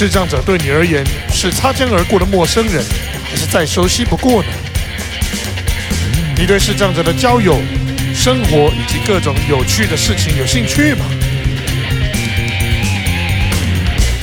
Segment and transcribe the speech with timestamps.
[0.00, 2.82] 视障者对你而言是擦肩而过的陌生人，
[3.22, 4.48] 还是再熟悉不过呢？
[6.38, 7.60] 你对视障者的交友、
[8.14, 11.04] 生活以及各种有趣的事情有兴趣吗？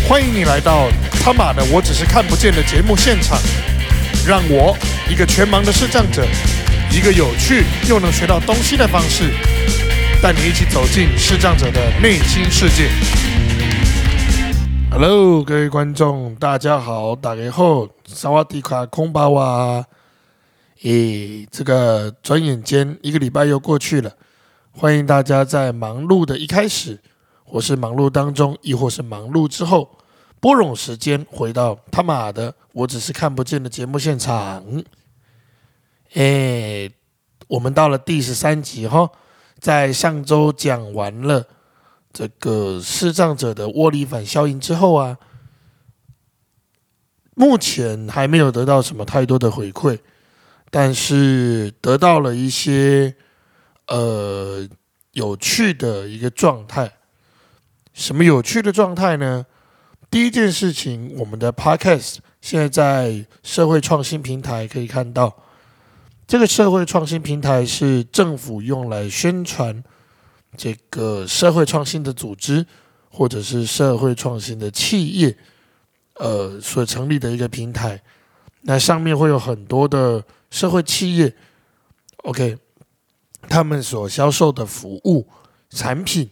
[0.08, 0.90] 欢迎你来到
[1.23, 3.39] 他妈的我只是看不见的节目现场，
[4.25, 4.75] 让我
[5.07, 6.25] 一个全盲的视障者，
[6.89, 9.32] 一个有趣又能学到东西的方式，
[10.23, 12.89] 带你一起走进视障者的内心世界。
[15.00, 19.86] Hello，各位观众，大家好，打开后，萨瓦迪卡空巴瓦。
[20.82, 24.11] 诶，这个转眼间一个礼拜又过去了，
[24.71, 27.00] 欢迎大家在忙碌的一开始，
[27.43, 29.87] 或是忙碌当中，亦或是忙碌之后，
[30.39, 34.66] 拨冗时间回到他妈的我只是看不见的节目现场。
[36.14, 36.92] 诶，
[37.48, 39.11] 我们到了第十三集哈，
[39.59, 41.45] 在上周讲完了。
[42.17, 45.20] 这个视障者的窝里反效应之后啊，
[47.36, 50.00] 目前还没有得到什么太多的回馈，
[50.72, 53.16] 但是得到了一些
[53.86, 54.68] 呃
[55.12, 56.92] 有趣的一个状态。
[57.94, 59.46] 什么有趣的状态呢？
[60.09, 65.44] 第一件事情，我们的 Podcast 现在在社会创新平台可以看到，
[66.26, 69.84] 这个社会创新平台是政府用来宣传。
[70.56, 72.66] 这个社会创新的组织，
[73.09, 75.38] 或者是社会创新的企业，
[76.16, 78.02] 呃，所成立的一个平台，
[78.62, 81.36] 那上面会有很多的社会企业
[82.23, 82.58] ，OK，
[83.50, 85.28] 他们所销售的服务、
[85.70, 86.30] 产品，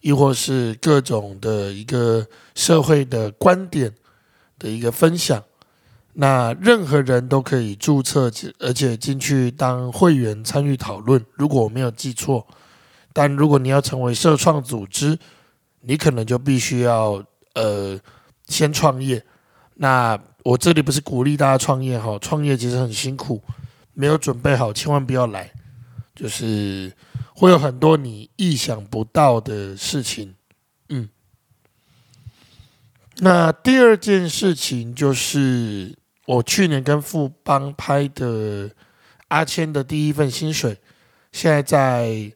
[0.00, 3.94] 亦或是各种的一个社会的观点
[4.58, 5.44] 的一个分享，
[6.14, 11.24] 那任何人都可以注册，而且进去当会员参与讨论。
[11.34, 12.46] 如果我没有记错。
[13.12, 15.18] 但如果你要成为社创组织，
[15.80, 17.98] 你可能就必须要呃
[18.46, 19.24] 先创业。
[19.74, 23.42] 那我这里不是鼓励大家创业哈，创业其实很辛苦，
[23.94, 25.50] 没有准备好千万不要来，
[26.14, 26.92] 就是
[27.34, 30.34] 会有很多你意想不到的事情。
[30.88, 31.08] 嗯，
[33.18, 35.96] 那第二件事情就是
[36.26, 38.70] 我去年跟富邦拍的
[39.28, 40.78] 阿谦的第一份薪水，
[41.32, 42.32] 现在在。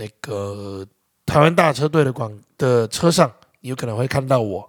[0.00, 0.86] 那个
[1.26, 3.30] 台湾大车队的广的车上，
[3.60, 4.66] 有可能会看到我，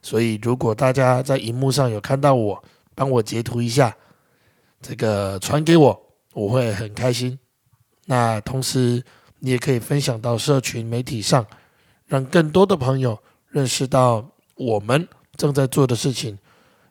[0.00, 2.62] 所以如果大家在荧幕上有看到我，
[2.94, 3.92] 帮我截图一下，
[4.80, 6.00] 这个传给我，
[6.32, 7.36] 我会很开心。
[8.06, 9.02] 那同时，
[9.40, 11.44] 你也可以分享到社群媒体上，
[12.06, 13.18] 让更多的朋友
[13.48, 14.24] 认识到
[14.54, 16.38] 我们正在做的事情，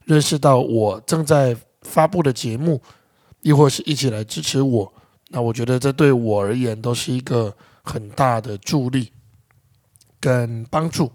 [0.04, 2.82] 认识到我正在发布的节目，
[3.44, 4.94] 亦或是一起来支持我。
[5.30, 7.56] 那我觉得这对我而言都是一个。
[7.88, 9.14] 很大的助力
[10.20, 11.10] 跟帮助，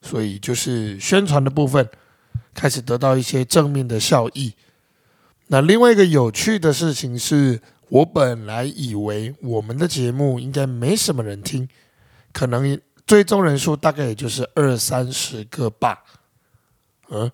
[0.00, 1.88] 所以就是宣传的部分
[2.54, 4.54] 开始得到一些正面的效益。
[5.48, 11.68] 那另外一个有趣的事情是，我本来以为我们的节目应该没什么人听，
[12.32, 16.04] 可能追踪人数大概也就是二三十个吧。
[17.08, 17.28] 嗯，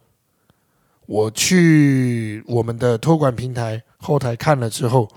[1.04, 5.10] 我去我们的托管平台后台看了之后，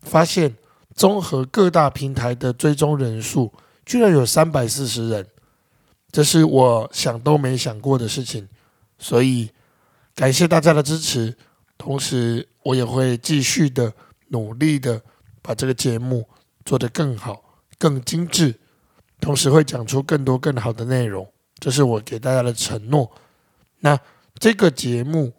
[0.00, 0.56] 发现。
[0.94, 3.52] 综合各大平台的追踪人数，
[3.84, 5.26] 居然有三百四十人，
[6.10, 8.48] 这是我想都没想过的事情。
[8.98, 9.50] 所以
[10.14, 11.36] 感谢大家的支持，
[11.76, 13.92] 同时我也会继续的
[14.28, 15.02] 努力的
[15.42, 16.26] 把这个节目
[16.64, 17.42] 做得更好、
[17.76, 18.54] 更精致，
[19.20, 21.28] 同时会讲出更多更好的内容。
[21.58, 23.10] 这是我给大家的承诺。
[23.80, 23.98] 那
[24.38, 25.32] 这个节目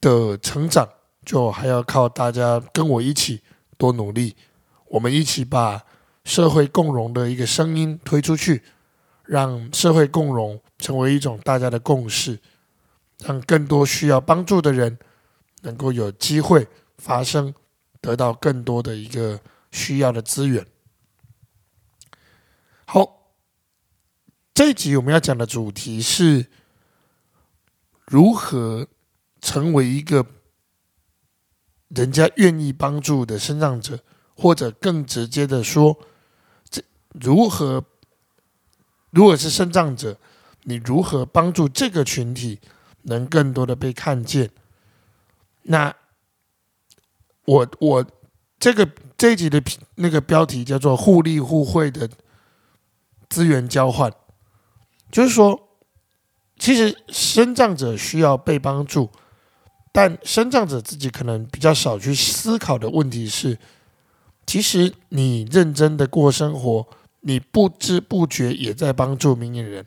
[0.00, 0.88] 的成长，
[1.24, 3.40] 就还要靠大家跟我一起
[3.78, 4.34] 多努力。
[4.94, 5.84] 我们一起把
[6.24, 8.62] 社会共荣的一个声音推出去，
[9.24, 12.38] 让社会共荣成为一种大家的共识，
[13.18, 14.96] 让更多需要帮助的人
[15.62, 16.68] 能够有机会
[16.98, 17.52] 发声，
[18.00, 19.40] 得到更多的一个
[19.72, 20.64] 需要的资源。
[22.84, 23.32] 好，
[24.54, 26.46] 这一集我们要讲的主题是
[28.06, 28.86] 如何
[29.40, 30.24] 成为一个
[31.88, 33.98] 人家愿意帮助的生长者。
[34.36, 35.96] 或者更直接的说，
[36.68, 36.82] 这
[37.12, 37.84] 如何？
[39.10, 40.18] 如果是生障者，
[40.64, 42.58] 你如何帮助这个群体
[43.02, 44.50] 能更多的被看见？
[45.62, 45.94] 那
[47.44, 48.04] 我我
[48.58, 49.62] 这个这一集的
[49.94, 52.10] 那个标题叫做“互利互惠的
[53.28, 54.12] 资源交换”，
[55.12, 55.68] 就是说，
[56.58, 59.08] 其实生障者需要被帮助，
[59.92, 63.56] 但生障者自己可能比较少去思考的问题是。
[64.46, 66.86] 其实你认真的过生活，
[67.20, 69.86] 你不知不觉也在帮助明眼人。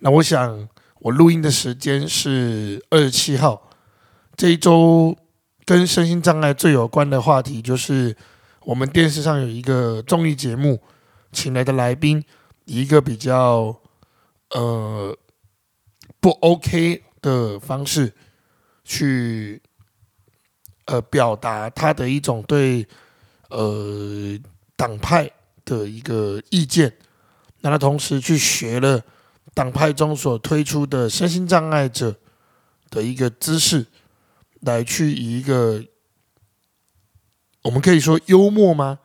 [0.00, 0.68] 那我想，
[1.00, 3.70] 我录音的时间是二十七号，
[4.36, 5.16] 这一周
[5.64, 8.16] 跟身心障碍最有关的话题，就是
[8.64, 10.80] 我们电视上有一个综艺节目，
[11.32, 12.24] 请来的来宾
[12.66, 13.80] 以一个比较
[14.50, 15.16] 呃
[16.20, 18.12] 不 OK 的方式
[18.84, 19.60] 去
[20.88, 22.84] 呃表达他的一种对
[23.50, 24.36] 呃
[24.74, 25.30] 党派
[25.64, 26.92] 的一个意见，
[27.60, 29.00] 那他同时去学了。
[29.54, 32.14] 党派中所推出的身心障碍者
[32.90, 33.84] 的一个姿势，
[34.60, 35.82] 来去以一个
[37.62, 39.00] 我们可以说幽默吗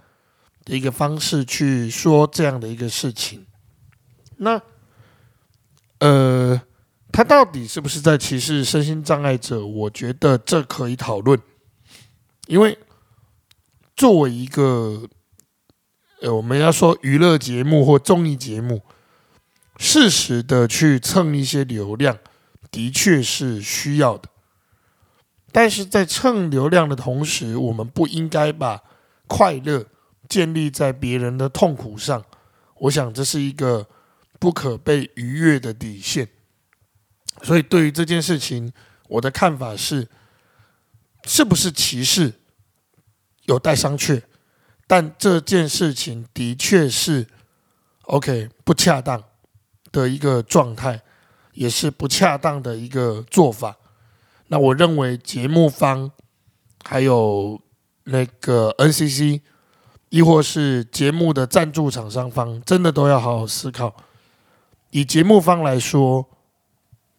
[0.64, 3.48] 的一个方式去说这样的一个事情。
[4.38, 4.62] 那
[6.00, 6.62] 呃，
[7.12, 9.66] 他到底是不是在歧视身心障碍者？
[9.66, 11.40] 我觉得这可以讨论，
[12.48, 12.78] 因为
[13.96, 15.08] 作为一个
[16.22, 18.82] 呃，我们要说娱乐节目或综艺节目。
[19.80, 22.20] 适时的去蹭一些流量，
[22.70, 24.30] 的确是需要的。
[25.52, 28.84] 但是在蹭流量的同时，我们不应该把
[29.28, 29.84] 快乐
[30.30, 32.24] 建立在别人的痛苦上。
[32.82, 33.88] 我想这是一个
[34.40, 36.30] 不可被逾越的底线。
[37.42, 38.72] 所以对于这件事情，
[39.10, 40.08] 我的看法是：
[41.26, 42.34] 是不是歧视
[43.44, 44.22] 有待商榷。
[44.88, 47.28] 但这件事情的确是
[48.04, 49.24] OK 不恰当。
[49.94, 51.00] 的一个状态，
[51.54, 53.78] 也是不恰当的一个做法。
[54.48, 56.12] 那我认为节目方
[56.84, 57.62] 还有
[58.06, 59.40] 那个 NCC，
[60.10, 63.96] 亦或是节目的赞助厂商方，真的都要好好思考。
[64.90, 66.28] 以节目方来说，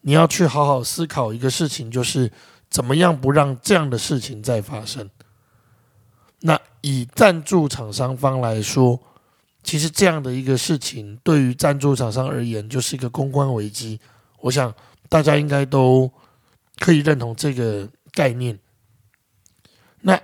[0.01, 2.29] 你要去好好思考一个事情，就是
[2.69, 5.09] 怎么样不让这样的事情再发生。
[6.41, 8.99] 那以赞助厂商方来说，
[9.63, 13.99] 其实这样的一个事情，对于赞助厂商而言，就是一个公关危机。
[14.41, 14.71] 我想
[15.09, 16.11] 大家应该都
[16.77, 18.59] 可以认同这个概念。
[20.01, 20.19] 那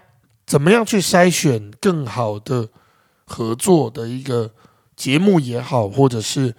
[0.45, 2.69] 怎么样去筛选更好的
[3.25, 4.53] 合作的一个
[4.95, 6.53] 节目也好，或者是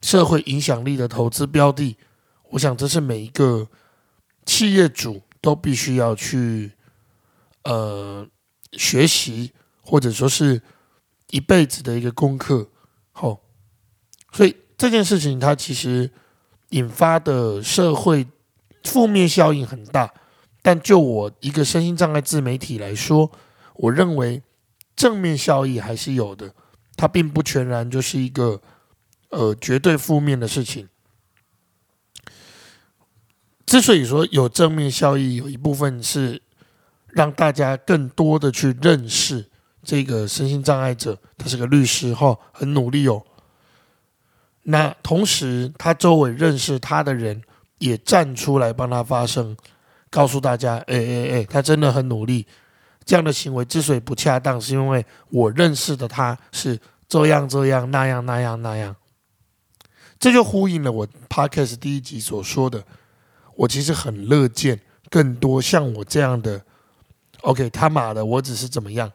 [0.00, 1.96] 社会影响力的投资标的？
[2.50, 3.66] 我想这是每一个
[4.46, 6.72] 企业主都必须要去
[7.64, 8.26] 呃
[8.72, 9.52] 学习，
[9.82, 10.62] 或者说是。
[11.30, 12.70] 一辈子的一个功课，
[13.12, 13.40] 好，
[14.32, 16.10] 所以这件事情它其实
[16.70, 18.26] 引发的社会
[18.82, 20.14] 负面效应很大，
[20.62, 23.30] 但就我一个身心障碍自媒体来说，
[23.74, 24.42] 我认为
[24.96, 26.54] 正面效益还是有的，
[26.96, 28.62] 它并不全然就是一个
[29.28, 30.88] 呃绝对负面的事情。
[33.68, 36.40] 之所以说有正面效益，有一部分是
[37.08, 39.44] 让大家更多的去认识。
[39.84, 43.22] 这个身心障碍者，他是个律师哈，很努力哦。
[44.62, 47.42] 那同时，他周围认识他的人
[47.76, 49.54] 也站出来帮他发声，
[50.08, 52.46] 告诉大家：哎哎哎，他真的很努力。
[53.04, 58.96] 这样的行为之所以不恰当，是因为我认识的他是这样这样那样那样那样。
[60.18, 62.82] 这就呼应了我 podcast 第一集所说的，
[63.58, 66.64] 我其实很乐见更多像我这样的。
[67.42, 69.10] OK，他妈的，我只是怎么样？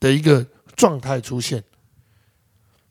[0.00, 1.62] 的一个状态出现，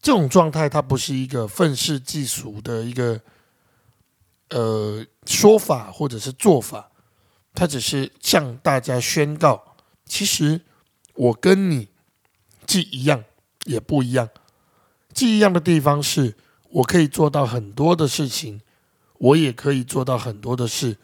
[0.01, 3.19] 这种状态它不是一个愤世嫉俗的一个
[4.49, 6.89] 呃说法或者是做法，
[7.53, 9.75] 它只是向大家宣告，
[10.05, 10.61] 其实
[11.15, 11.89] 我跟你
[12.65, 13.23] 既一样
[13.65, 14.29] 也不一样，
[15.13, 16.35] 既一样的地方是
[16.69, 18.61] 我可以做到很多的事情，
[19.23, 20.97] 我也可以做到很多的事，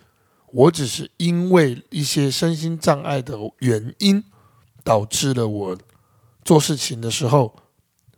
[0.47, 4.21] 我只是因为一些身心障碍的原因
[4.83, 5.77] 导致了我。
[6.43, 7.55] 做事情的时候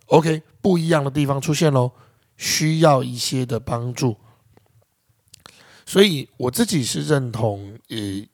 [0.06, 1.92] ，OK，不一样的地方出现喽，
[2.36, 4.16] 需要一些的帮助。
[5.84, 8.26] 所以我自己是认同，呃，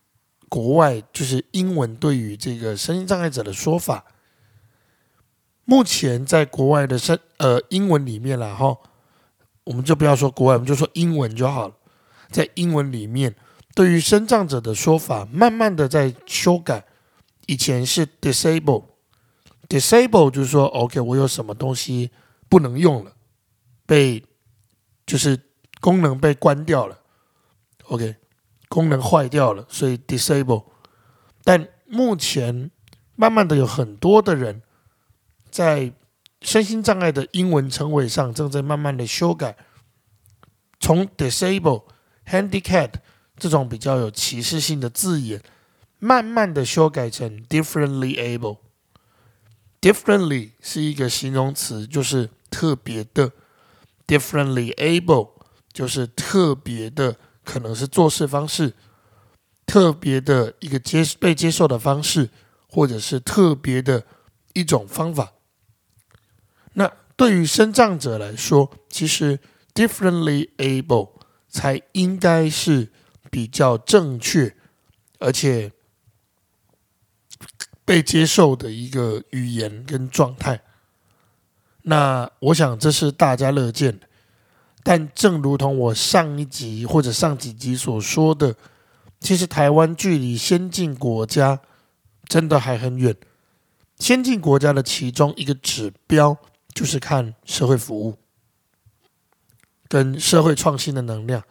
[0.49, 4.05] 国外就是英文对于这个身心障碍者的说法。
[5.65, 8.79] 目前在国外的身呃英文里面了哈，
[9.69, 11.75] 我们就不要说国外，我们就说英文就好了。
[12.31, 13.37] 在英文里面，
[13.75, 16.87] 对于身障者的说法，慢慢的在修改。
[17.47, 18.85] 以前是 disable。
[19.69, 22.11] disable 就是说，OK，我有什么东西
[22.49, 23.13] 不能用了，
[23.85, 24.25] 被
[25.05, 25.39] 就是
[25.83, 26.99] 功能被关掉了
[27.89, 28.17] ，OK，
[28.71, 30.65] 功能坏掉了，所以 disable。
[31.45, 32.71] 但目前
[33.17, 34.63] 慢慢的有很多的人
[35.51, 35.93] 在
[36.41, 39.57] 身心障碍的英文称谓上正在慢慢的修改，
[40.79, 41.85] 从 disable、
[42.27, 42.93] handicap
[43.37, 45.43] 这种比较有歧视性的字眼，
[45.99, 48.59] 慢慢的修改成 differently able。
[49.81, 53.33] Differently 是一个形容词，就是特别的
[54.07, 55.31] ；differently able
[55.73, 58.75] 就是特别的，可能是做事方式，
[59.67, 62.31] 特别的一个接被接受的方式，
[62.69, 64.05] 或者是特别的
[64.55, 65.35] 一种方法。
[66.75, 69.39] 那对于生障者来说，其实
[69.75, 71.11] differently able
[71.49, 72.93] 才应该是
[73.31, 74.55] 比较正确，
[75.19, 75.73] 而且
[77.85, 80.61] 被接受的一个语言跟状态。
[81.83, 84.07] 那我想这是大家乐见的，
[84.83, 88.55] 但正如同我上一集或者上几集所说的，
[89.19, 91.61] 其实台湾距离先进国家
[92.27, 93.17] 真的还很远。
[93.99, 96.37] 先进国家的其中一个指标
[96.79, 98.17] 就是看社会服务
[99.89, 101.43] 跟社会创新的能量。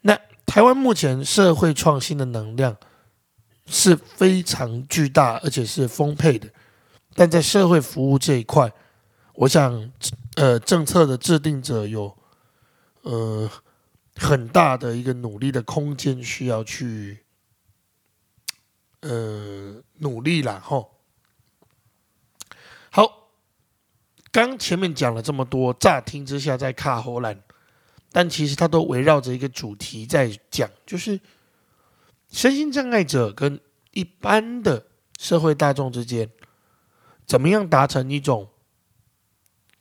[0.00, 2.76] 那台湾目前社会创新的能量
[3.66, 6.50] 是非常巨大，而且是丰沛的，
[7.14, 8.72] 但在社会服务这一块。
[9.34, 9.92] 我想，
[10.34, 12.18] 呃，政策的制定者有，
[13.02, 13.48] 呃，
[14.16, 17.24] 很大的一个努力的空间需要去，
[19.02, 20.84] 呃，努力了哈。
[22.90, 23.28] 好，
[24.30, 27.40] 刚前面讲了这么多，乍听之下在卡喉兰，
[28.12, 31.20] 但其实它都围绕着一个主题在讲，就是
[32.30, 33.60] 身心障碍者跟
[33.92, 34.86] 一般的
[35.18, 36.30] 社会大众之间，
[37.26, 38.48] 怎么样达成一种。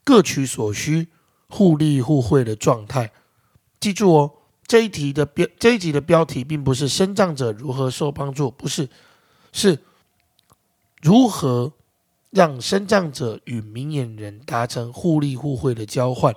[0.03, 1.09] 各取所需、
[1.49, 3.11] 互利互惠的状态。
[3.77, 4.31] 记住哦，
[4.65, 8.87] 这一题的标这一集的标题并不是“生障者如何受帮助”，不是，
[9.51, 9.79] 是
[11.01, 11.73] 如何
[12.29, 16.35] 让生障者与明眼人达成互利互惠的交换。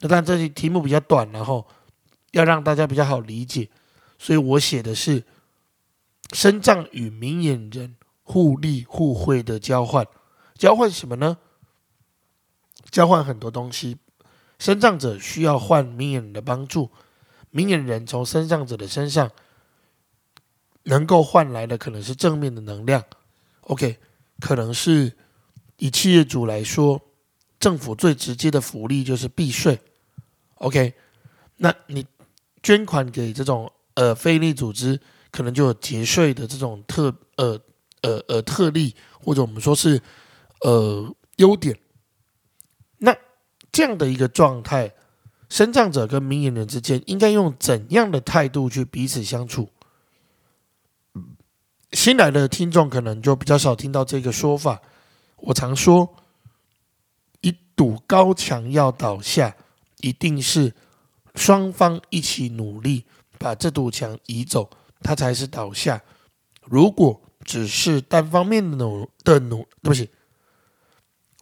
[0.00, 1.66] 那但这题题目比较短，然后
[2.32, 3.68] 要让大家比较好理解，
[4.18, 5.24] 所以我写的是
[6.32, 10.06] 生障与明眼人互利互惠的交换。
[10.54, 11.38] 交换什么呢？
[12.90, 13.96] 交换很多东西，
[14.58, 16.90] 身障者需要换明眼人的帮助，
[17.50, 19.30] 明眼人从身障者的身上
[20.84, 23.04] 能够换来的可能是正面的能量。
[23.62, 23.98] OK，
[24.40, 25.16] 可能是
[25.78, 27.00] 以企业主来说，
[27.58, 29.78] 政府最直接的福利就是避税。
[30.56, 30.92] OK，
[31.56, 32.06] 那你
[32.62, 37.60] 捐款给这种呃非利组织，可能就有节税的这种特呃
[38.02, 40.00] 呃呃特例，或者我们说是
[40.62, 41.78] 呃优点。
[42.98, 43.16] 那
[43.70, 44.92] 这样的一个状态，
[45.48, 49.68] 生障者跟明眼人之间应该用怎样的态度去彼此相处？
[51.92, 54.82] 新来的听众可能就比较少听到这个说法。
[55.38, 56.16] 我常说，
[57.40, 59.56] 一堵高墙要倒下，
[59.98, 60.74] 一定是
[61.34, 63.04] 双方一起努力
[63.38, 64.68] 把这堵墙移走，
[65.00, 66.02] 它才是倒下。
[66.64, 70.10] 如果只是单方面的努的努，对不起。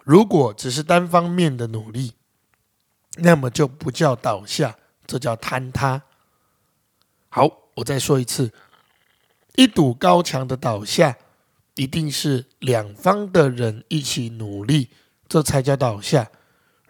[0.05, 2.13] 如果只是单方面的努力，
[3.17, 4.77] 那么就不叫倒下，
[5.07, 6.03] 这叫坍塌。
[7.29, 8.53] 好，我再说一次，
[9.57, 11.17] 一堵高墙的倒下，
[11.77, 14.91] 一定是两方的人一起努力，
[15.29, 16.31] 这才叫倒下。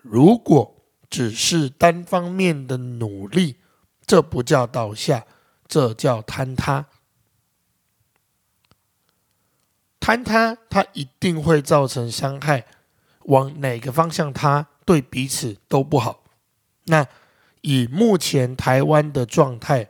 [0.00, 0.74] 如果
[1.10, 3.56] 只是单方面的努力，
[4.06, 5.26] 这不叫倒下，
[5.68, 6.86] 这叫坍塌。
[10.00, 12.66] 坍塌，它一定会造成伤害。
[13.24, 16.22] 往哪个方向，他对彼此都不好。
[16.84, 17.04] 那
[17.62, 19.88] 以目前台湾的状态，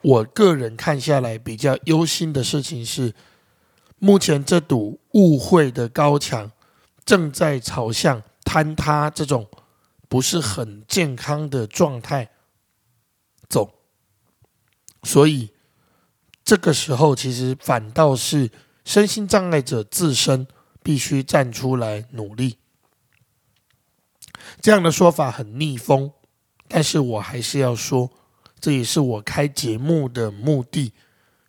[0.00, 3.12] 我个人看下来比较忧心的事情是，
[3.98, 6.52] 目前这堵误会的高墙
[7.04, 9.48] 正在朝向坍塌这种
[10.08, 12.30] 不是很健康的状态
[13.48, 13.74] 走。
[15.02, 15.50] 所以
[16.44, 18.50] 这个时候，其实反倒是
[18.84, 20.46] 身心障碍者自身。
[20.86, 22.58] 必须站出来努力，
[24.60, 26.12] 这样的说法很逆风，
[26.68, 28.08] 但是我还是要说，
[28.60, 30.92] 这也是我开节目的目的，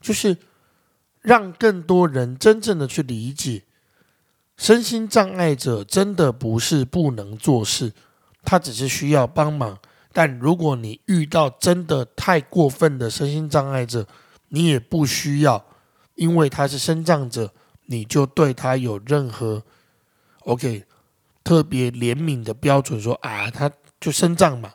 [0.01, 0.36] 就是
[1.22, 3.64] 让更多人真正的去理解，
[4.56, 7.94] 身心障碍者真的不是不能做事，
[8.44, 9.78] 他只是需要帮忙。
[10.14, 14.08] 但如果你遇到真的太过分的身心障碍者，
[14.50, 15.66] 你也不需要，
[16.16, 17.54] 因为他是身障者。
[17.90, 19.64] 你就对他有任何
[20.40, 20.84] OK
[21.42, 24.74] 特别怜悯的标准，说啊，他就生障嘛，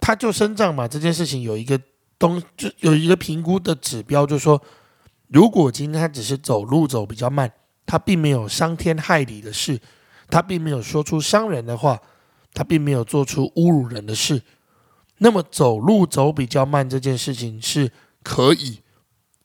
[0.00, 1.78] 他就生障嘛，这件事情有一个
[2.22, 4.62] 东，就有一个评估的指标，就是说，
[5.26, 7.52] 如果今天他只是走路走比较慢，
[7.84, 9.80] 他并没有伤天害理的事，
[10.28, 12.00] 他并没有说出伤人的话，
[12.54, 14.42] 他并没有做出侮辱人的事，
[15.18, 17.90] 那么走路走比较慢这件事情是
[18.22, 18.82] 可以，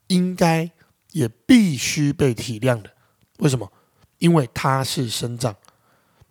[0.08, 0.70] 应该。
[1.14, 2.92] 也必须被体谅的，
[3.40, 3.72] 为什么？
[4.20, 5.56] 因为他是生长。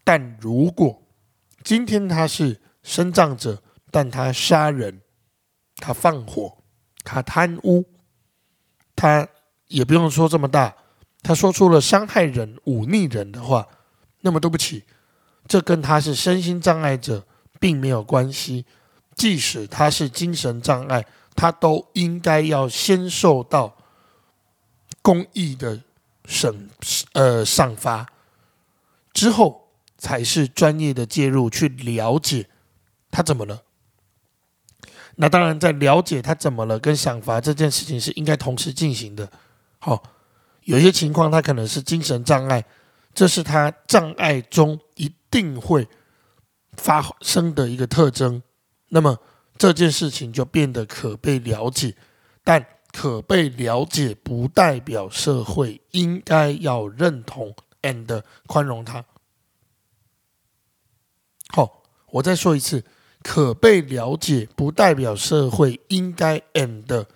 [0.04, 1.02] 但如果
[1.64, 3.60] 今天他是生障者，
[3.90, 5.00] 但他杀人，
[5.76, 6.56] 他放火，
[7.04, 7.84] 他贪污，
[8.94, 9.26] 他
[9.68, 10.74] 也不用说这么大，
[11.22, 13.66] 他说出了伤害人、忤逆人的话，
[14.20, 14.84] 那么对不起，
[15.46, 17.26] 这跟他是身心障碍者
[17.60, 18.64] 并没有关系。
[19.14, 23.76] 即使他是精神障碍，他都应该要先受到
[25.00, 25.80] 公益的
[26.26, 26.68] 审
[27.12, 28.06] 呃赏罚，
[29.14, 32.48] 之后才是专业的介入去了解。
[33.10, 33.62] 他怎么了？
[35.18, 39.30] 那当然，在了解他怎么了跟想罚这件事情是应该同时进行的。
[39.78, 40.02] 好，
[40.64, 42.62] 有些情况他可能是精神障碍，
[43.14, 45.88] 这是他障碍中一定会
[46.76, 48.42] 发生的一个特征。
[48.90, 49.18] 那么
[49.56, 51.96] 这件事情就变得可被了解，
[52.44, 59.02] 但可被了解不代表社会应该要认同 and 宽容他。
[61.48, 62.84] 好，我再说一次。
[63.28, 67.06] 可被了解，不代表社会应该 and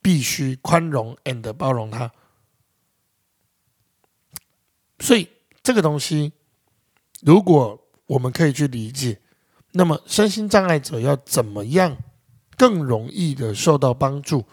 [0.00, 2.10] 必须宽容 and 包容他。
[4.98, 5.28] 所以
[5.62, 6.32] 这个东西，
[7.20, 9.20] 如果我们可以去理解，
[9.72, 11.98] 那么身心障碍者要怎么样
[12.56, 14.46] 更容易的受到帮助？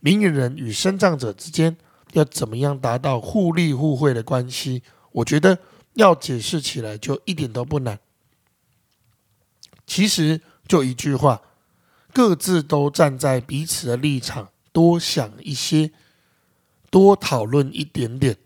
[0.00, 1.76] 明眼人与身障者之间
[2.12, 4.82] 要怎么样达到互利互惠的关系？
[5.12, 5.58] 我觉得
[5.92, 8.00] 要解释起来就一点都不难。
[9.88, 11.40] 其实就一句话，
[12.12, 15.90] 各自都站在彼此的立场，多想一些，
[16.90, 18.36] 多讨论一点点，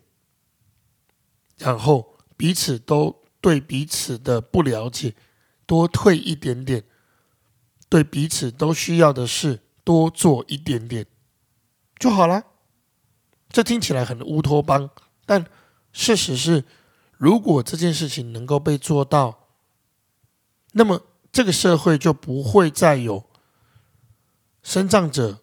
[1.58, 5.16] 然后彼此都对彼此的不了解，
[5.66, 6.84] 多退一点点，
[7.88, 11.04] 对彼此都需要的事多做一点点
[11.98, 12.44] 就好了。
[13.50, 14.88] 这听起来很乌托邦，
[15.26, 15.44] 但
[15.92, 16.64] 事实是，
[17.18, 19.48] 如果这件事情能够被做到，
[20.74, 21.02] 那么。
[21.32, 23.24] 这个社会就不会再有
[24.62, 25.40] 生障者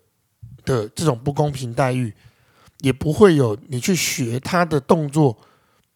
[0.63, 2.13] 的这种不公平待遇，
[2.80, 5.38] 也不会有你去学他的动作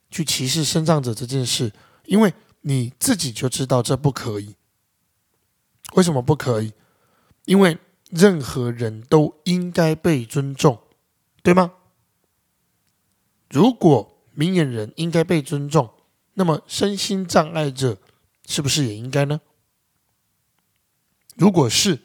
[0.10, 1.72] 去歧视生障者这件事，
[2.06, 4.56] 因为你自己就知道这不可以。
[5.94, 6.74] 为什么不可以？
[7.46, 7.78] 因为
[8.10, 10.80] 任何人都应该被尊重，
[11.44, 11.74] 对吗？
[13.50, 15.94] 如果明眼人应该被尊重，
[16.34, 18.00] 那么身心障碍者
[18.48, 19.40] 是不是也应该呢？
[21.36, 22.00] 如果是，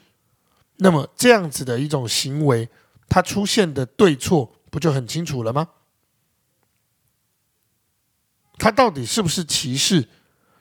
[0.77, 2.69] 那么这样子的一种行为，
[3.07, 5.69] 它出现的对错不就很清楚了吗？
[8.57, 10.09] 它到底是不是歧视？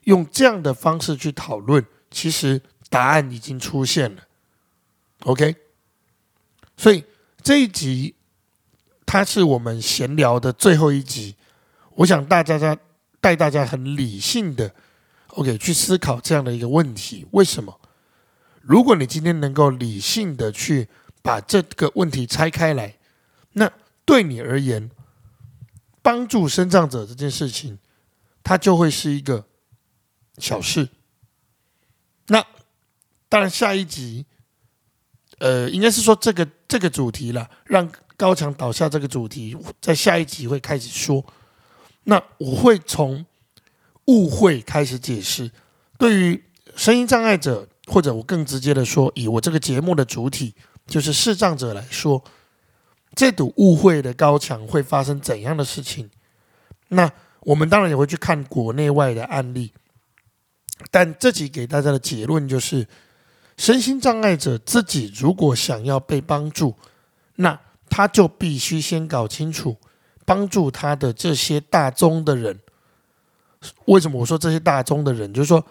[0.05, 4.23] 用这样的方式去讨论，其实答案已经出现了。
[5.25, 5.55] OK，
[6.77, 7.05] 所以
[7.43, 8.15] 这一集
[9.05, 11.37] 它是我们闲聊的最后一集，
[11.97, 12.79] 我想大家在
[13.21, 14.75] 带大家很理性的
[15.29, 17.79] OK 去思考这样的一个问题：为什么？
[18.69, 20.89] 如果你今天能够理性的去
[21.23, 22.99] 把这个问题拆开来，
[23.53, 23.73] 那
[24.05, 24.91] 对你而言，
[26.03, 27.79] 帮助生障者这件事情，
[28.43, 29.47] 它就会是一个
[30.37, 30.91] 小事。
[32.27, 32.45] 那
[33.31, 34.27] 当然，下一集，
[35.39, 41.25] 呃，应该是说这个这个主题了，让高墙倒下这个主题，在下一集会开始说。
[42.05, 43.25] 那我会从
[44.09, 45.51] 误会开始解释，
[45.97, 46.45] 对于
[46.77, 47.67] 声音障碍者。
[47.89, 50.55] 或者我更直接的说，以我这个节目的主体
[50.87, 52.23] 就是视障者来说，
[53.15, 56.11] 这堵误会的高墙会发生怎样的事情？
[56.89, 59.73] 那我们当然也会去看国内外的案例，
[60.91, 62.87] 但这集给大家的结论就是，
[63.57, 66.75] 身心障碍者自己如果想要被帮助，
[67.37, 69.79] 那他就必须先搞清楚
[70.27, 72.61] 帮助他的这些大宗的人。
[73.87, 75.33] 为什么我说这些大宗的人？
[75.33, 75.65] 就是说。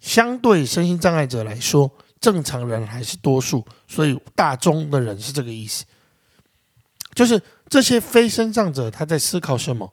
[0.00, 5.84] 相对身心障碍者来说，正常人还是多数，所以大众的人是这个意思。
[7.14, 9.92] 就是这些非身障者他在思考什么？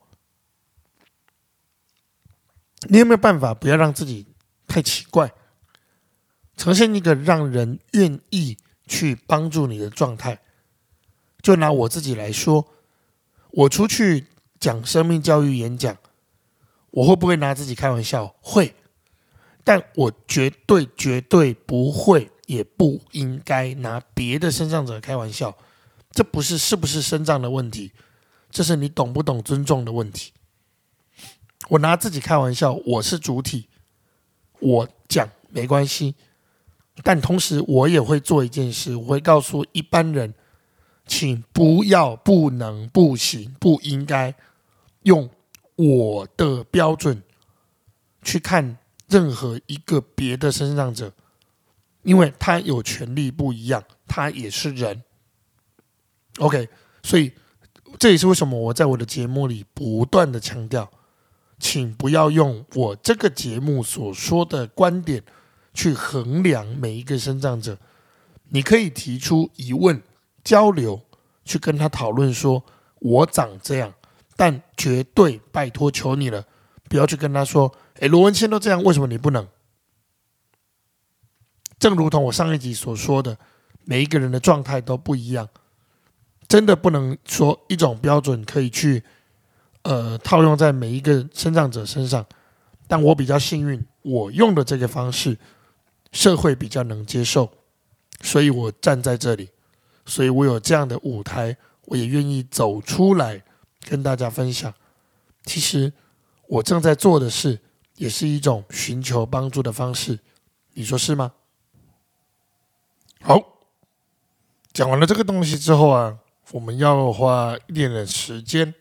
[2.90, 4.28] 你有没有办法不要让自己
[4.68, 5.34] 太奇怪，
[6.58, 10.42] 呈现一个让人愿意去帮助你的状态？
[11.42, 12.68] 就拿我自己来说，
[13.52, 14.28] 我出去
[14.60, 15.98] 讲生命教育演讲，
[16.92, 18.36] 我会不会拿自己开玩笑？
[18.42, 18.76] 会。
[19.64, 25.56] 但我绝对绝对不会，也不应该拿别的身障者开玩笑。
[26.12, 27.92] 这不是是不是身障的问题，
[28.52, 30.32] 这是你懂不懂尊重的问题。
[31.70, 33.68] 我拿自己开玩笑，我是主体，
[34.60, 36.16] 我讲没关系。
[37.02, 40.34] 但同时，我也会做一件事，我会告诉一般人，
[41.08, 44.36] 请不要、不能、不行、不应该
[45.04, 45.30] 用
[45.76, 47.24] 我的标准
[48.22, 48.78] 去看。
[49.14, 51.14] 任何一个别的生长者，
[52.02, 55.04] 因为他有权利不一样，他也是人。
[56.40, 56.68] OK，
[57.04, 57.32] 所以
[58.00, 60.90] 这也是为什么我在我的节目里不断的强调，
[61.60, 65.24] 请不要用我这个节目所说的观点
[65.76, 67.78] 去衡量每一个生长者。
[68.50, 70.02] 你可以提出疑问、
[70.44, 71.02] 交流，
[71.46, 72.64] 去跟他讨论说
[73.00, 73.94] ：“我长这样。”
[74.36, 76.44] 但绝对拜托求你了，
[76.90, 77.72] 不要去跟他说
[78.04, 79.48] ：“哎，罗文谦都这样，为什么你不能？”
[81.80, 83.38] 正如同我上一集所说的，
[83.86, 85.48] 每一个人的状态都不一样，
[86.50, 89.02] 真的不能说一种标准可以去
[89.84, 92.26] 呃套用在每一个生长者身上。
[92.88, 95.38] 但我比较幸运，我用的这个方式，
[96.12, 97.50] 社会比较能接受，
[98.22, 99.50] 所以我站在这里，
[100.06, 103.42] 所以我有这样的舞台，我也愿意走出来。
[103.86, 104.74] 跟大家分享，
[105.46, 105.92] 其实
[106.48, 107.60] 我正在做的事，
[107.96, 110.20] 也是一种寻求帮助的方式，
[110.74, 111.32] 你说是吗？
[113.22, 113.40] 好，
[114.74, 116.18] 讲完了这个东西之后啊，
[116.52, 118.74] 我们要花一点点时间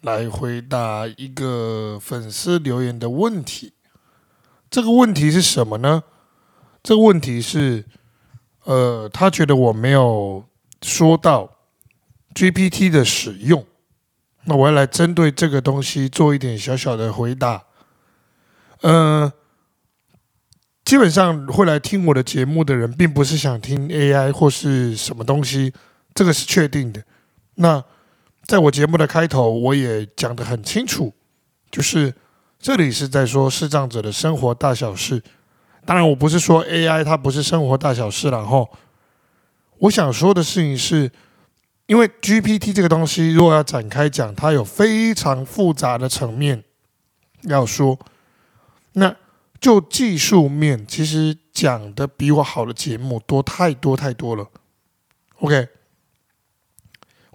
[0.00, 3.72] 来回答一个粉丝留言的问题。
[4.70, 6.02] 这个问题是什么呢？
[6.82, 7.84] 这个问题是，
[8.64, 10.44] 呃，他觉得我没有
[10.82, 11.48] 说到
[12.34, 13.64] GPT 的使用。
[14.46, 17.64] 那我要来针对这个东西做一点小小的回答。
[18.84, 19.32] 呃，
[20.84, 25.72] 基本上会来听我的节目的人，并不是想听 AI 或是什么东西，
[26.14, 27.02] 这个是确定的。
[27.54, 27.82] 那
[28.44, 31.10] 在我节目的开头，我也讲得很清楚，
[31.70, 32.12] 就是
[32.58, 35.22] 这里是在说视障者的生活大小事。
[35.86, 38.68] 当然，我不是说 AI 它不是生活大小事然后
[39.78, 41.10] 我想说的事情是。
[41.86, 46.64] 因为 GPT 这个东西，如果要展开讲，它有非常复杂的层面
[47.42, 47.98] 要说。
[48.94, 49.14] 那
[49.60, 54.48] 就技术面，其实讲的比我好的节目多太多太多了。
[55.36, 55.68] OK，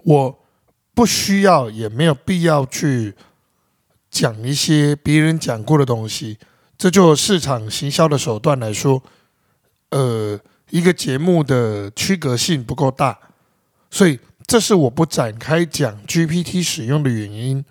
[0.04, 0.44] 我
[0.92, 3.14] 不需要也没有必要去
[4.10, 6.38] 讲一些别人讲过的东西。
[6.76, 9.02] 这就市场行销的手段来说，
[9.90, 13.18] 呃，一个节目的区隔性不够大，
[13.90, 14.18] 所以。
[14.46, 17.64] 这是我不展开讲 GPT 使用的原因。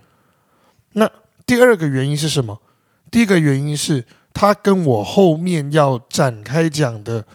[0.93, 1.11] 那
[1.45, 2.61] 第二个原因是什么？
[3.11, 7.25] 第一个原因是它跟我后面要展开讲的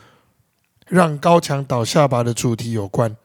[0.86, 3.16] 让高墙倒下巴的主题有关。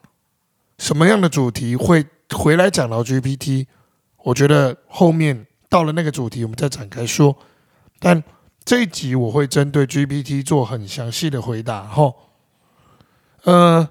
[0.78, 3.68] 什么样的主题会回来讲到 GPT？
[4.24, 7.38] 我觉得后面到了那个主题，我们再展开说。
[8.00, 8.24] 但
[8.64, 11.84] 这一集我会针对 GPT 做很详细的回答。
[11.84, 12.14] 哈，
[13.44, 13.90] 呃。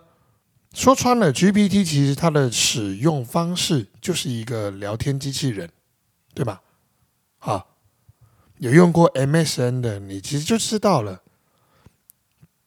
[0.75, 5.69] 说穿了，GPT 其实它的使用方式就是一个聊天机器人，
[6.35, 6.61] 对吧？
[7.39, 7.68] 好，
[8.59, 11.23] 有用过 MSN 的，你其实就知道了。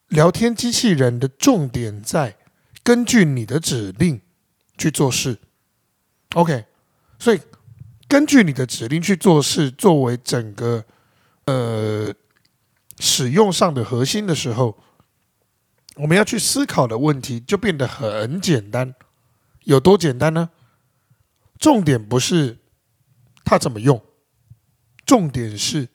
[0.07, 2.37] 聊天机器人的重点在
[2.83, 4.21] 根据你的指令
[4.77, 5.39] 去做事。
[6.33, 6.65] OK，
[7.19, 7.39] 所以
[8.07, 10.83] 根据你的指令去做事，作为整个
[11.45, 12.13] 呃
[12.99, 14.77] 使用上的核心的时候。
[15.97, 18.95] 我们要去思考的问题就变得很简单，
[19.65, 20.49] 有多简单呢？
[21.59, 22.59] 重点不是
[23.43, 24.01] 它怎么用，
[25.11, 25.89] 重点是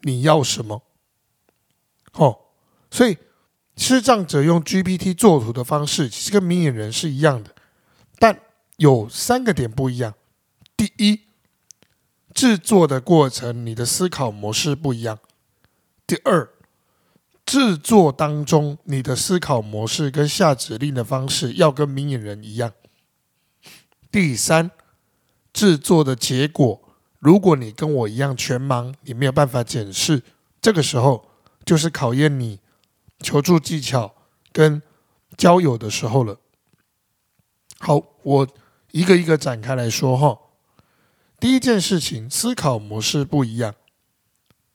[0.00, 0.82] 你要什么。
[2.14, 2.36] 哦，
[2.90, 3.16] 所以
[3.76, 7.54] 视障者用 GPT 作图的方式其实跟明眼人是一样的，
[8.18, 8.40] 但
[8.78, 10.12] 有三个点不一样。
[10.76, 11.20] 第一，
[12.34, 15.20] 制作的过程，你的思考模式不一样。
[16.04, 16.50] 第二。
[17.46, 22.72] 制作当中，你的思考模式跟下指令的方式要跟明眼人一样。
[24.10, 24.72] 第三，
[25.52, 26.87] 制作的结果，
[27.18, 30.22] 如果你跟我一样全盲，你没有办法检视，
[30.60, 31.28] 这个时候
[31.64, 32.60] 就是考验你
[33.20, 34.14] 求助技巧
[34.52, 34.82] 跟
[35.36, 36.38] 交友的时候了。
[37.78, 38.48] 好，我
[38.92, 40.38] 一个一个展开来说哈。
[41.40, 43.74] 第一件事情，思考模式不一样。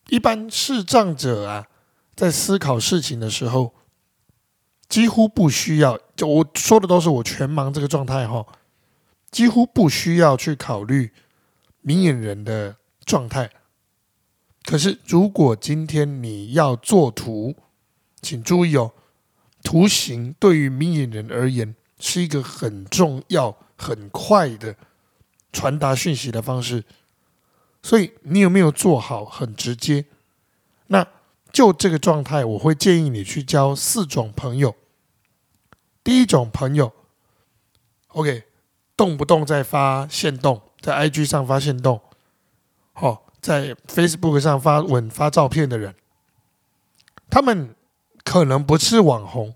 [0.08, 1.66] 一般视障者啊。
[2.16, 3.74] 在思考事情的时候，
[4.88, 5.98] 几乎不需要。
[6.14, 8.46] 就我说的都是我全盲这个状态哈，
[9.32, 11.12] 几乎不需要去考虑
[11.84, 13.48] 明眼人的状态。
[14.64, 17.54] 可是，如果今天你要做图，
[18.20, 18.92] 请注意哦，
[19.62, 24.74] 图形对于明眼人而言是一个很重要、很快的
[25.52, 26.82] 传达讯息的方式。
[27.82, 30.06] 所以，你有没有做好很直接？
[30.88, 31.06] 那？
[31.52, 34.74] 就这个状态，我会建议你去交四种朋友。
[36.02, 36.92] 第一种朋友
[38.08, 38.42] ，OK，
[38.96, 41.98] 动不动在发现动，在 IG 上发现动，
[42.92, 45.94] 哦，在 Facebook 上发文发照片的人，
[47.30, 47.74] 他们
[48.22, 49.54] 可能不是网红，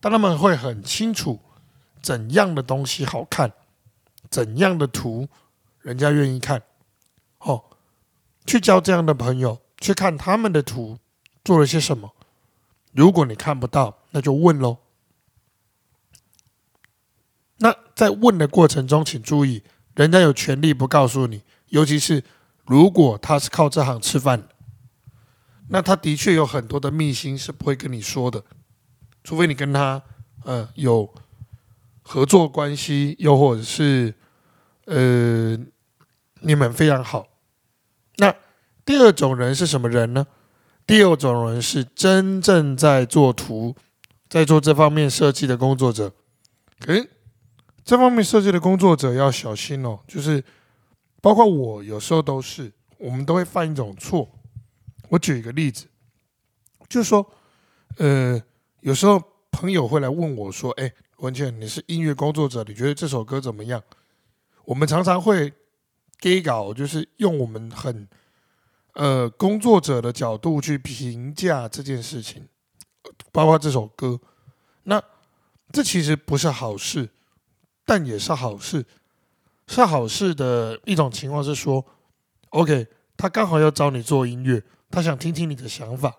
[0.00, 1.40] 但他们会很清楚
[2.00, 3.52] 怎样的东西好看，
[4.30, 5.28] 怎样的图
[5.82, 6.62] 人家愿意看。
[7.40, 7.64] 哦，
[8.46, 10.96] 去交这样的朋友，去看他们的图
[11.44, 12.14] 做了些什么。
[12.92, 14.78] 如果你看不到，那就问喽。
[17.58, 19.62] 那在问的过程中，请注意，
[19.94, 22.22] 人家有权利不告诉你，尤其是
[22.66, 24.48] 如果他是靠这行吃饭，
[25.68, 28.42] 那他的确有很多的秘辛是不会跟你说的，
[29.22, 30.02] 除非你跟他
[30.44, 31.12] 呃有
[32.02, 34.14] 合作关系，又或者是
[34.86, 35.56] 呃
[36.40, 37.26] 你们非常好。
[38.16, 38.34] 那
[38.84, 40.26] 第二种人是什么人呢？
[40.86, 43.76] 第二种人是真正在做图，
[44.28, 46.12] 在做这方面设计的工作者，
[46.86, 47.08] 诶。
[47.84, 50.42] 这方面设计的工作者要小心哦，就是
[51.20, 54.28] 包括我有时候都是，我们都会犯一种错。
[55.08, 55.86] 我举一个例子，
[56.88, 57.28] 就是说，
[57.96, 58.40] 呃，
[58.80, 63.82] 有时候朋友会来问我说：“哎，文倩，你是音乐工作者，你觉得这首歌怎么样？”
[64.64, 65.52] 我们常常会
[66.18, 68.08] 给稿，就是用我们很
[68.94, 72.48] 呃工作者的角度去评价这件事情，
[73.32, 74.20] 包括这首歌。
[74.84, 75.02] 那
[75.72, 77.10] 这其实不是好事。
[77.84, 78.86] 但也是好事，
[79.66, 81.84] 是好事的一种情况是说
[82.50, 86.16] ，OK，他刚好要找你做音乐，他想听听你的想法。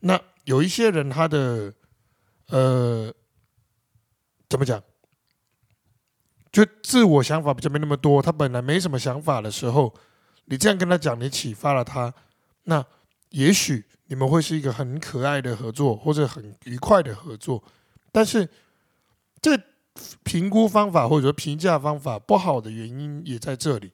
[0.00, 1.72] 那有一些人他的
[2.48, 3.12] 呃
[4.50, 4.82] 怎么讲，
[6.52, 9.94] 就自我想法比较没那么多，他本来没什么想法的时候，
[10.44, 12.12] 你这样跟他讲，你启发了他，
[12.64, 12.84] 那
[13.30, 17.64] 也许你们会是一个很可爱的合作，或者很愉快的合作。
[18.12, 18.46] 但是
[19.40, 19.58] 这。
[20.22, 23.92] 评估方法或者说评价方法不好的原因也在这里，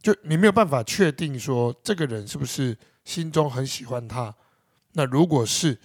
[0.00, 4.34] 就你没有办法确定说这个人是不是心中很喜欢他。
[4.92, 5.78] 那如果是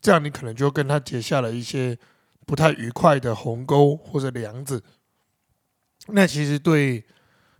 [0.00, 1.98] 这样，你可能就跟他结下了一些
[2.46, 4.82] 不太愉快的鸿沟或者梁子。
[6.08, 7.04] 那其实对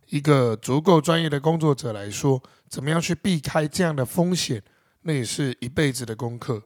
[0.06, 4.62] 一个足够专业的工作者来说，怎么样去避开这样的风险，
[5.02, 6.62] 那也是一辈子的功课。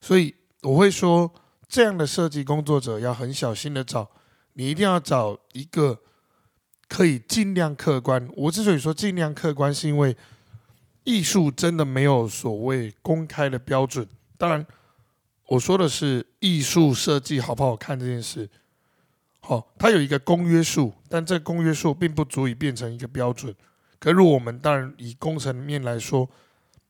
[0.00, 1.32] 所以我会说。
[1.68, 4.08] 这样的设计工作者要很小心的找，
[4.54, 5.98] 你一定要找一个
[6.88, 8.28] 可以尽量客观。
[8.36, 10.16] 我之所以说尽量客观，是因为
[11.04, 14.06] 艺术真的没有所谓公开的标准。
[14.38, 14.64] 当然，
[15.46, 18.48] 我说的是艺术设计好不好看这件事。
[19.40, 23.54] 好，它有一个公约数，但这公约数并不足以变成一个标准。
[23.98, 26.28] 可如果我们当然以工程面来说，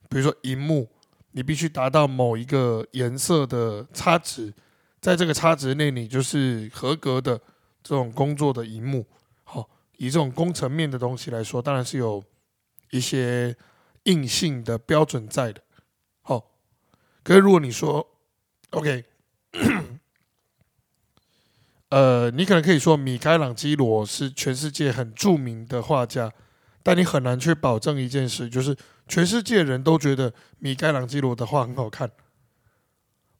[0.08, 0.88] 比如说荧幕，
[1.32, 4.52] 你必须达到某一个颜色的差值。
[5.00, 7.38] 在这个差值内，你就是合格的
[7.82, 9.06] 这种工作的荧幕。
[9.44, 12.22] 好，以这种工程面的东西来说，当然是有
[12.90, 13.56] 一些
[14.04, 15.62] 硬性的标准在的。
[16.22, 16.50] 好，
[17.22, 18.06] 可是如果你说
[18.70, 19.04] ，OK，
[21.90, 26.32] 呃，你可能可以说米开朗基罗是全世界很著名的画家，
[26.82, 32.10] 但你很难去保证一件事，就是全世界人都觉得米开朗基罗的画很好看。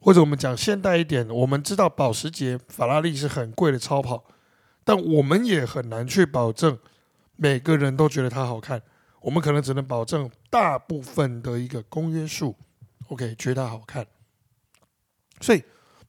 [0.07, 4.25] 或者我们讲现代一点，我们知道保时捷、法拉利是很贵的超跑，
[4.85, 6.79] 但我们也很难去保证
[7.35, 8.81] 每个人都觉得它好看。
[9.21, 12.55] 我们可能只能保证大部分的一个公约数
[13.09, 14.07] ，OK，觉得它好看。
[15.41, 15.61] 所以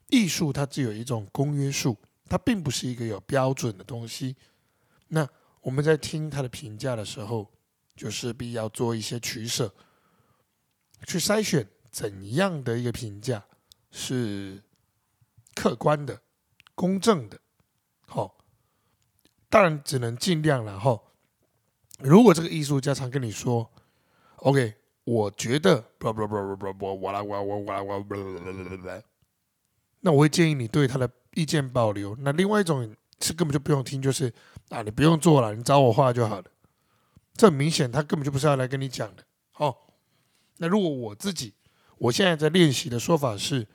[0.09, 1.97] 艺术它只有一种公约数，
[2.29, 4.35] 它并不是一个有标准的东西。
[5.07, 5.27] 那
[5.61, 7.51] 我们在听它的评价的时候，
[7.95, 9.73] 就势必要做一些取舍，
[11.07, 13.43] 去筛选怎样的一个评价。
[13.91, 14.61] 是
[15.55, 16.21] 客观的、
[16.75, 17.39] 公正的，
[18.05, 18.37] 好，
[19.49, 21.01] 当然只能尽量了哈。
[21.99, 23.71] 如果这个艺术家常跟你说
[24.35, 28.05] ，OK，我觉得，不不不不不不，我我我我来我，
[30.01, 32.15] 那我会建议你对他的意见保留。
[32.19, 34.31] 那另外一种是根本就不用听，就是
[34.69, 36.45] 啊，你不用做了，你找我画就好了。
[37.33, 39.23] 这明显，他根本就不是要来跟你讲的。
[39.51, 39.95] 好，
[40.57, 41.55] 那如果我自己，
[41.97, 43.67] 我现在在练习的说法是。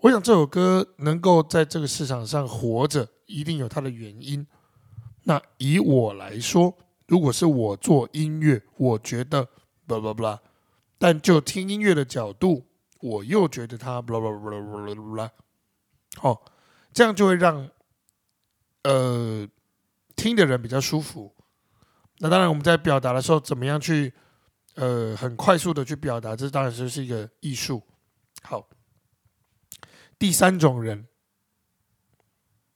[0.00, 4.46] 我想这首歌能够在这个市场上活着，一定有它的原因。
[5.24, 6.76] 那以我来说，
[7.08, 9.42] 如果是我做音乐，我觉得
[9.88, 10.38] blah blah blah，
[10.98, 12.66] 但就听音乐的角度，
[13.00, 15.30] 我又觉得它 blah blah blah blah blah，
[16.16, 16.44] 好，
[16.92, 17.68] 这样就会让
[18.84, 19.48] 呃
[20.14, 21.34] 听的人比较舒服。
[22.18, 24.12] 那当然，我们在表达的时候，怎么样去
[24.74, 27.82] 呃很快速的去表达，这当然就是一个艺术。
[28.42, 28.68] 好。
[30.18, 31.06] 第三种人，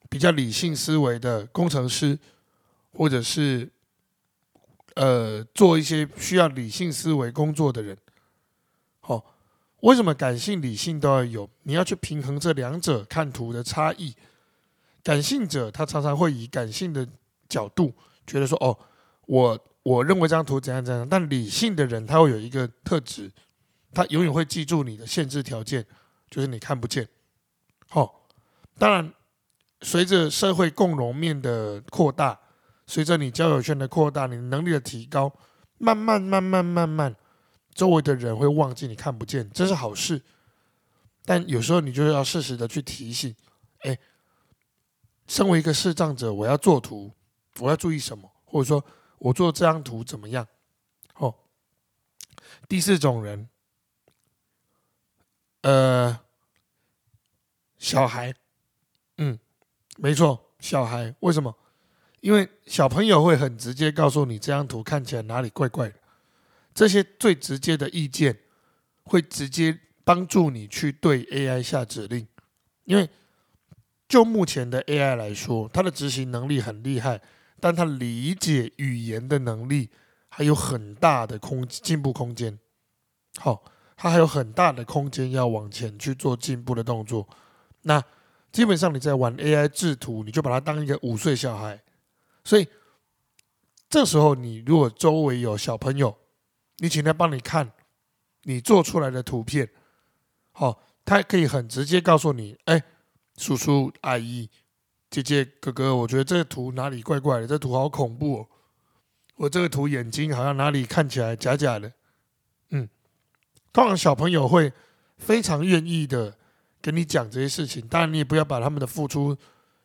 [0.08, 2.18] 比较理性思维的工程师，
[2.92, 3.70] 或者是
[4.94, 7.96] 呃做一些需要理性思维工作的人。
[9.00, 9.34] 好，
[9.80, 11.48] 为什么感性、理性都要有？
[11.62, 14.14] 你要去平衡这两者看图的差异。
[15.02, 17.08] 感性者他常常会以感性的
[17.48, 17.94] 角度
[18.26, 18.78] 觉得说：“哦，
[19.24, 23.32] 我我认为这张图怎样怎样。”但理性的人他会有一个特质，
[23.94, 25.86] 他永远会记住你的限制条件，
[26.28, 27.08] 就是你看不见。
[27.90, 28.26] 好，
[28.78, 29.12] 当然，
[29.82, 32.40] 随着社会共融面的扩大，
[32.86, 35.30] 随着你交友圈的扩大，你能力的提高，
[35.76, 37.14] 慢慢慢慢慢慢，
[37.74, 40.22] 周围的人会忘记你看不见，这是好事。
[41.24, 43.36] 但有时候你就要适时的去提醒，
[43.80, 43.98] 哎。
[45.26, 47.12] 身为一个视障者，我要做图，
[47.60, 48.28] 我要注意什么？
[48.44, 48.84] 或者说，
[49.18, 50.44] 我做这张图怎么样？
[51.14, 51.32] 哦，
[52.68, 53.48] 第四种人，
[55.62, 56.18] 呃，
[57.80, 58.32] 小孩，
[59.18, 59.36] 嗯，
[59.96, 61.12] 没错，小孩。
[61.18, 61.52] 为什么？
[62.20, 65.96] 因为小朋友会很直接告诉你这张图看起来哪里怪怪的，
[66.72, 68.38] 这些最直接的意见
[69.02, 72.28] 会直接帮助你去对 AI 下指令，
[72.84, 73.10] 因为。
[74.10, 77.22] 就目前的 AI 来说，它的执行能力很厉害，
[77.60, 79.88] 但它理解语言的能力
[80.28, 82.58] 还有很大的空进步空间。
[83.36, 83.62] 好，
[83.96, 87.28] 它还有很大的空间要往前去做进步的动作。
[87.82, 88.02] 那
[88.52, 91.80] 基本上你在玩 AI 制图，你就把它当一个五岁小孩。
[92.44, 92.66] 所以
[93.88, 96.16] 这时候你如果周围有小朋友，
[96.78, 97.70] 你请他帮你看
[98.42, 99.68] 你做出来的图片，
[100.52, 102.82] 好，他可以很直接告诉你，哎。
[103.36, 104.50] 叔叔、阿姨、
[105.08, 107.46] 姐姐、哥哥，我觉得这个图哪里怪怪的？
[107.46, 108.48] 这图好恐怖哦！
[109.36, 111.90] 我这个图眼睛好像哪里看起来假假的。
[112.68, 112.86] 嗯，
[113.72, 114.70] 通常小朋友会
[115.16, 116.36] 非常愿意的
[116.80, 119.36] 跟你讲这些事情，当然你也不要把他们的付出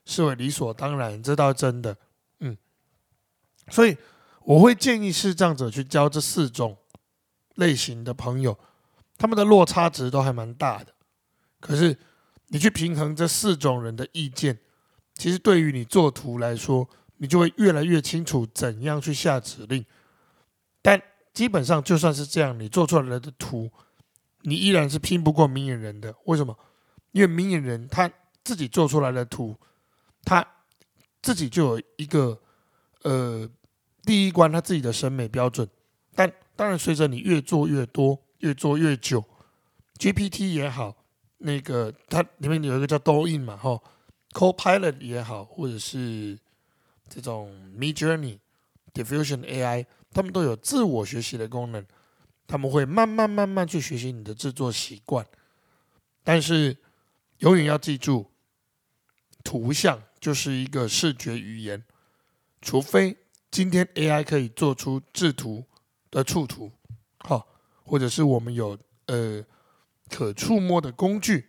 [0.05, 1.97] 视为理所当然，这倒是真的。
[2.39, 2.57] 嗯，
[3.69, 3.97] 所以
[4.43, 6.77] 我会建议视障者去交这四种
[7.55, 8.57] 类型的朋友，
[9.17, 10.93] 他们的落差值都还蛮大的，
[11.59, 11.97] 可是。
[12.49, 14.59] 你去平衡这四种人的意见，
[15.15, 19.83] 其实对于你做图来说，你就会越来越清楚怎样去下指令。
[20.79, 21.01] 但
[21.33, 23.71] 基本上就算是这样，你做出来的图，
[24.43, 26.15] 你依然是拼不过明眼人的。
[26.25, 26.55] 为什么？
[27.15, 28.11] 因为明眼人他
[28.43, 29.55] 自己做出来的图，
[30.25, 30.45] 他
[31.21, 32.37] 自己就有一个
[33.03, 33.49] 呃
[34.03, 35.65] 第一关他自己的审美标准。
[36.13, 39.23] 但当然，随着你越做越多，越做越久
[39.97, 40.93] ，GPT 也好。
[41.37, 43.81] 那个它里面有一个叫 “Do In” 嘛，哈
[44.31, 46.37] ，Copilot 也好，或者是
[47.07, 48.39] 这种 Midjourney、
[48.93, 51.85] Diffusion AI，他们都有自我学习的功能，
[52.45, 55.25] 他们会慢慢慢慢去学习你的制作习惯。
[56.23, 56.75] 但是
[57.39, 58.31] 永远要记住，
[59.43, 61.83] 图像就是一个视觉语言，
[62.61, 63.17] 除非
[63.51, 65.65] 今天 AI 可以做出制图
[66.09, 66.71] 的触图，
[67.19, 67.47] 好，
[67.83, 69.43] 或者是我们有呃。
[70.07, 71.47] 可触摸的工具，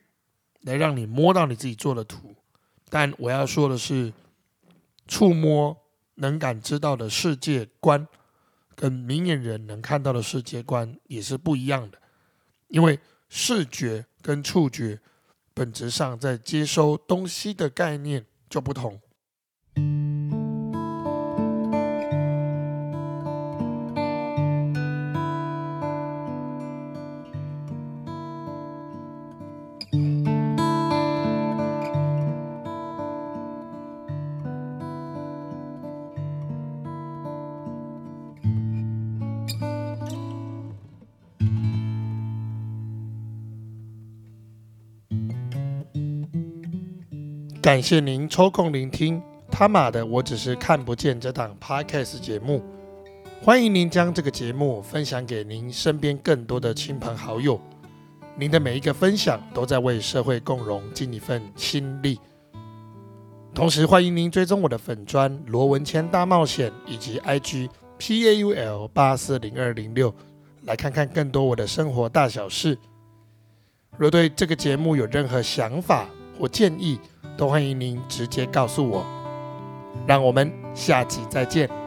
[0.63, 2.35] 来让你摸到你自己做的图。
[2.89, 4.15] 但我要说的是，
[5.07, 5.77] 触摸
[6.15, 8.09] 能感知到的世界观，
[8.75, 12.01] 跟明眼人能看到的世界观也是不一样的。
[12.69, 14.99] 因为视觉跟触觉
[15.57, 19.01] 本质上在接收东西的概念就不同。
[47.67, 52.63] 感谢您抽空聆听他妈的，我只是看不见这档 podcast 节目。
[53.43, 57.61] 欢迎您将这个节目分享给您身边更多的亲朋好友。
[58.37, 62.21] 您的每一个分享都在为社会共荣尽一份心力。
[63.53, 67.69] 同时，欢迎您追踪我的粉砖罗文谦大冒险以及 IG
[67.99, 70.15] PAUL 八四零二零六，
[70.67, 72.79] 来看看更多我的生活大小事。
[73.99, 76.09] 若对这个节目有任何想法
[76.39, 76.99] 或建议，
[77.37, 79.05] 都欢迎您直接告诉我，
[80.07, 81.86] 让我们下集再见。